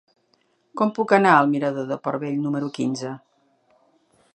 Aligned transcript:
Com 0.81 0.93
puc 0.95 1.13
anar 1.17 1.35
al 1.41 1.51
mirador 1.53 1.87
del 1.93 2.03
Port 2.09 2.25
Vell 2.25 2.43
número 2.47 2.75
quinze? 2.79 3.17